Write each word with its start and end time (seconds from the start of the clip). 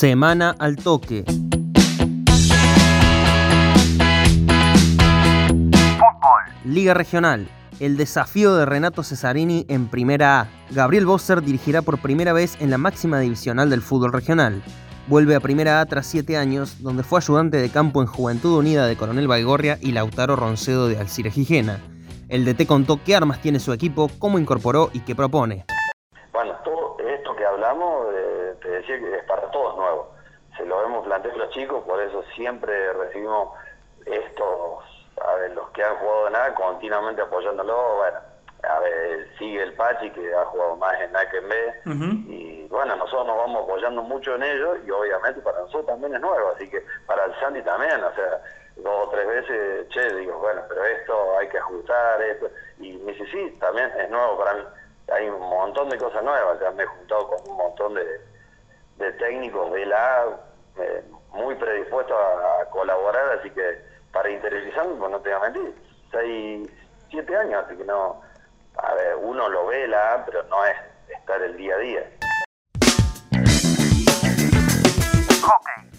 Semana 0.00 0.56
al 0.58 0.76
toque. 0.76 1.24
Fútbol. 5.98 6.40
Liga 6.64 6.94
Regional. 6.94 7.46
El 7.80 7.98
desafío 7.98 8.56
de 8.56 8.64
Renato 8.64 9.02
Cesarini 9.02 9.66
en 9.68 9.88
Primera 9.88 10.40
A. 10.40 10.48
Gabriel 10.70 11.04
Bosser 11.04 11.42
dirigirá 11.42 11.82
por 11.82 11.98
primera 11.98 12.32
vez 12.32 12.56
en 12.60 12.70
la 12.70 12.78
máxima 12.78 13.20
divisional 13.20 13.68
del 13.68 13.82
fútbol 13.82 14.14
regional. 14.14 14.62
Vuelve 15.06 15.34
a 15.34 15.40
Primera 15.40 15.82
A 15.82 15.84
tras 15.84 16.06
siete 16.06 16.38
años, 16.38 16.76
donde 16.80 17.02
fue 17.02 17.18
ayudante 17.18 17.58
de 17.58 17.68
campo 17.68 18.00
en 18.00 18.08
Juventud 18.08 18.56
Unida 18.56 18.86
de 18.86 18.96
Coronel 18.96 19.28
Baigorria 19.28 19.78
y 19.82 19.92
Lautaro 19.92 20.34
Roncedo 20.34 20.88
de 20.88 20.96
Alcire 20.96 21.30
Gijena. 21.30 21.78
El 22.30 22.46
DT 22.46 22.64
contó 22.64 22.98
qué 23.04 23.16
armas 23.16 23.42
tiene 23.42 23.60
su 23.60 23.74
equipo, 23.74 24.10
cómo 24.18 24.38
incorporó 24.38 24.88
y 24.94 25.00
qué 25.00 25.14
propone. 25.14 25.66
Que 27.40 27.46
hablamos, 27.46 28.06
eh, 28.12 28.54
te 28.60 28.68
decía 28.68 28.98
que 28.98 29.16
es 29.16 29.24
para 29.24 29.50
todos 29.50 29.74
nuevo. 29.74 30.12
Se 30.58 30.66
lo 30.66 30.84
hemos 30.84 31.06
planteado 31.06 31.36
a 31.36 31.46
los 31.46 31.54
chicos, 31.54 31.82
por 31.86 31.98
eso 31.98 32.22
siempre 32.34 32.92
recibimos 32.92 33.56
estos, 34.04 34.84
a 35.26 35.34
ver, 35.36 35.52
los 35.52 35.70
que 35.70 35.82
han 35.82 35.96
jugado 35.96 36.28
en 36.28 36.36
A, 36.36 36.54
continuamente 36.54 37.22
apoyándolo. 37.22 37.96
Bueno, 37.96 38.18
a 38.62 38.78
ver, 38.80 39.26
sigue 39.38 39.62
el 39.62 39.72
Pachi, 39.72 40.10
que 40.10 40.34
ha 40.34 40.44
jugado 40.44 40.76
más 40.76 41.00
en 41.00 41.16
A 41.16 41.30
que 41.30 41.38
en 41.38 41.48
B. 41.48 41.74
Y 42.28 42.68
bueno, 42.68 42.94
nosotros 42.96 43.28
nos 43.28 43.38
vamos 43.38 43.64
apoyando 43.64 44.02
mucho 44.02 44.34
en 44.34 44.42
ellos 44.42 44.76
y 44.86 44.90
obviamente 44.90 45.40
para 45.40 45.60
nosotros 45.60 45.86
también 45.86 46.14
es 46.14 46.20
nuevo. 46.20 46.50
Así 46.54 46.68
que 46.68 46.84
para 47.06 47.24
el 47.24 47.34
Sandy 47.40 47.62
también, 47.62 48.04
o 48.04 48.14
sea, 48.16 48.42
dos 48.76 49.06
o 49.06 49.08
tres 49.08 49.26
veces, 49.26 49.88
che, 49.88 50.14
digo, 50.14 50.38
bueno, 50.40 50.60
pero 50.68 50.84
esto 50.84 51.38
hay 51.38 51.48
que 51.48 51.56
ajustar, 51.56 52.20
esto. 52.20 52.50
Y 52.80 52.98
me 52.98 53.12
dice, 53.12 53.24
sí, 53.32 53.56
también 53.58 53.90
es 53.98 54.10
nuevo 54.10 54.36
para 54.36 54.52
mí. 54.52 54.62
Hay 55.12 55.28
un 55.28 55.40
montón 55.40 55.88
de 55.88 55.98
cosas 55.98 56.22
nuevas, 56.22 56.58
ya 56.60 56.70
me 56.70 56.86
juntado 56.86 57.28
con 57.28 57.50
un 57.50 57.56
montón 57.56 57.94
de, 57.94 58.04
de 58.98 59.12
técnicos 59.12 59.72
de 59.72 59.86
la 59.86 60.26
eh, 60.78 61.04
muy 61.32 61.54
predispuestos 61.56 62.16
a, 62.16 62.62
a, 62.62 62.70
colaborar, 62.70 63.38
así 63.38 63.50
que 63.50 63.82
para 64.12 64.30
interiorizarme, 64.30 64.94
pues 64.94 65.10
no 65.10 65.20
te 65.20 65.30
voy 65.30 65.38
a 65.38 65.50
mentir, 65.50 65.74
seis, 66.10 66.70
siete 67.10 67.36
años, 67.36 67.64
así 67.66 67.76
que 67.76 67.84
no, 67.84 68.20
a 68.76 68.94
ver, 68.94 69.16
uno 69.16 69.48
lo 69.48 69.66
ve 69.66 69.88
la 69.88 70.22
pero 70.24 70.42
no 70.44 70.64
es 70.64 70.76
estar 71.08 71.42
el 71.42 71.56
día 71.56 71.74
a 71.74 71.78
día. 71.78 72.10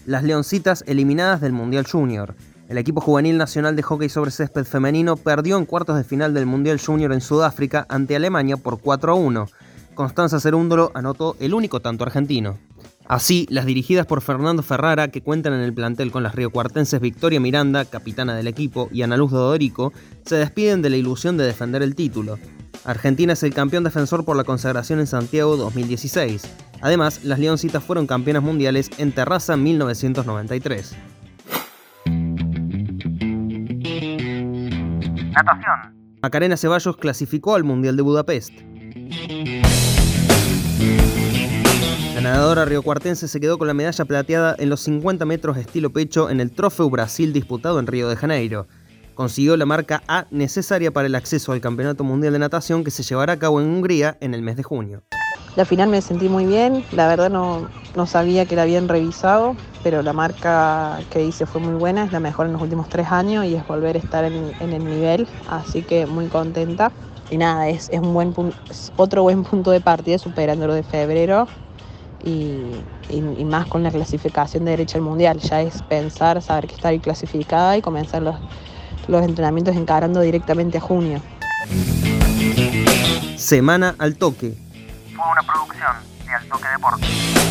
Las 0.06 0.24
Leoncitas 0.24 0.84
eliminadas 0.88 1.42
del 1.42 1.52
Mundial 1.52 1.86
Junior. 1.90 2.34
El 2.72 2.78
equipo 2.78 3.02
juvenil 3.02 3.38
nacional 3.38 3.76
de 3.76 3.84
hockey 3.84 4.08
sobre 4.08 4.32
césped 4.32 4.64
femenino 4.64 5.18
perdió 5.18 5.58
en 5.58 5.66
cuartos 5.66 5.98
de 5.98 6.06
final 6.06 6.34
del 6.34 6.46
Mundial 6.46 6.80
Junior 6.80 7.12
en 7.12 7.20
Sudáfrica 7.20 7.86
ante 7.90 8.16
Alemania 8.16 8.56
por 8.56 8.80
4 8.80 9.12
a 9.12 9.16
1. 9.16 9.46
Constanza 9.94 10.40
Cerúndolo 10.40 10.90
anotó 10.94 11.36
el 11.42 11.54
único 11.54 11.82
tanto 11.82 12.06
argentino. 12.06 12.58
Así, 13.06 13.46
las 13.50 13.66
dirigidas 13.66 14.06
por 14.06 14.22
Fernando 14.22 14.64
Ferrara, 14.64 15.10
que 15.10 15.22
cuentan 15.22 15.52
en 15.52 15.60
el 15.60 15.74
plantel 15.74 16.14
con 16.14 16.24
las 16.24 16.34
riocuartenses 16.34 17.02
Victoria 17.02 17.42
Miranda, 17.42 17.84
capitana 17.84 18.36
del 18.36 18.48
equipo, 18.48 18.88
y 18.90 19.02
Ana 19.02 19.18
Luz 19.18 19.32
Dodorico, 19.32 19.92
se 20.26 20.38
despiden 20.38 20.82
de 20.82 20.92
la 20.92 20.96
ilusión 20.96 21.36
de 21.36 21.44
defender 21.44 21.84
el 21.84 21.94
título. 21.94 22.40
Argentina 22.86 23.34
es 23.34 23.44
el 23.44 23.54
campeón 23.54 23.84
defensor 23.84 24.24
por 24.24 24.38
la 24.38 24.46
consagración 24.46 25.02
en 25.02 25.08
Santiago 25.08 25.58
2016. 25.58 26.44
Además, 26.80 27.26
las 27.26 27.38
Leoncitas 27.38 27.84
fueron 27.84 28.08
campeonas 28.08 28.44
mundiales 28.44 28.90
en 28.98 29.12
Terraza 29.12 29.58
1993. 29.58 30.96
Natación. 34.02 35.96
Macarena 36.24 36.58
Ceballos 36.58 36.98
clasificó 36.98 37.54
al 37.56 37.64
Mundial 37.64 37.96
de 37.96 38.02
Budapest. 38.02 38.52
La 42.16 42.22
nadadora 42.22 42.66
riocuartense 42.66 43.28
se 43.28 43.40
quedó 43.40 43.60
con 43.60 43.68
la 43.68 43.76
medalla 43.76 44.06
plateada 44.06 44.56
en 44.58 44.70
los 44.70 44.82
50 44.82 45.26
metros 45.26 45.58
estilo 45.58 45.92
pecho 45.92 46.30
en 46.32 46.40
el 46.40 46.52
Trofeo 46.52 46.90
Brasil 46.90 47.32
disputado 47.32 47.80
en 47.80 47.88
Río 47.88 48.10
de 48.10 48.16
Janeiro. 48.16 48.68
Consiguió 49.14 49.56
la 49.56 49.66
marca 49.68 50.02
A 50.08 50.26
necesaria 50.32 50.92
para 50.92 51.08
el 51.08 51.16
acceso 51.16 51.52
al 51.52 51.62
Campeonato 51.62 52.04
Mundial 52.04 52.34
de 52.34 52.40
Natación 52.40 52.84
que 52.84 52.92
se 52.92 53.04
llevará 53.04 53.34
a 53.34 53.40
cabo 53.40 53.62
en 53.62 53.68
Hungría 53.68 54.18
en 54.20 54.34
el 54.34 54.42
mes 54.42 54.58
de 54.58 54.64
junio. 54.64 55.04
La 55.56 55.66
final 55.66 55.90
me 55.90 56.02
sentí 56.02 56.30
muy 56.30 56.46
bien, 56.46 56.86
la 56.94 57.08
verdad 57.08 57.30
no, 57.30 57.68
no 57.96 58.06
sabía 58.06 58.46
que 58.46 58.56
la 58.56 58.62
habían 58.62 58.88
revisado, 58.88 59.56
pero 59.84 60.02
la 60.02 60.14
marca 60.14 61.00
que 61.10 61.26
hice 61.26 61.46
fue 61.46 61.60
muy 61.60 61.74
buena, 61.74 62.06
es 62.06 62.14
la 62.14 62.22
mejor 62.22 62.46
en 62.46 62.54
los 62.54 62.62
últimos 62.62 62.88
tres 62.88 63.12
años 63.12 63.46
y 63.46 63.56
es 63.56 63.68
volver 63.68 63.98
a 63.98 64.00
estar 64.00 64.24
en, 64.24 64.54
el 64.62 64.86
nivel, 64.86 65.28
así 65.50 65.82
que 65.82 66.06
muy 66.06 66.28
contenta. 66.28 66.92
Y 67.30 67.38
nada, 67.38 67.70
es, 67.70 67.90
es 67.90 68.00
un 68.00 68.14
buen 68.14 68.34
es 68.70 68.92
otro 68.96 69.24
buen 69.24 69.44
punto 69.50 69.72
de 69.72 69.82
partida 69.82 70.18
superando 70.18 70.68
lo 70.68 70.74
de 70.74 70.84
febrero 70.84 71.48
y, 72.24 73.44
más 73.44 73.68
con 73.68 73.84
la 73.84 73.92
clasificación 73.92 74.64
de 74.64 74.72
derecha 74.72 74.98
al 74.98 75.04
mundial. 75.04 75.40
Ya 75.40 75.62
es 75.62 75.82
pensar, 75.84 76.42
saber 76.42 76.68
que 76.68 76.76
está 76.76 76.98
clasificada 77.00 77.78
y 77.78 77.82
comenzar 77.82 78.22
los, 78.22 78.36
los 79.08 79.24
entrenamientos 79.26 79.76
encarando 79.76 80.22
directamente 80.22 80.78
a 80.78 80.82
junio. 80.82 81.22
Semana 83.36 83.96
al 83.98 84.16
toque. 84.16 84.71
Fue 85.22 85.32
una 85.34 85.44
producción 85.44 85.96
de 86.26 86.34
Al 86.34 86.48
Toque 86.48 86.68
Deportes. 86.70 87.51